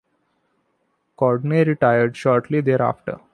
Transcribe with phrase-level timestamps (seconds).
[1.15, 3.19] Condrey retired shortly thereafter.